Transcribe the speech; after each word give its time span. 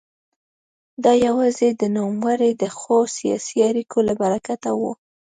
دا 1.03 1.13
یوازې 1.27 1.67
د 1.71 1.83
نوموړي 1.97 2.51
د 2.61 2.63
ښو 2.77 2.97
سیاسي 3.17 3.57
اړیکو 3.69 3.97
له 4.07 4.13
برکته 4.21 4.69
وه. 4.79 4.91